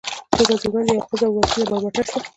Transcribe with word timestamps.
څو 0.35 0.39
ورځې 0.47 0.67
وړاندې 0.69 0.93
یوه 0.97 1.07
ښځه 1.09 1.27
وکیله 1.29 1.67
برمته 1.69 2.01
شوه. 2.07 2.19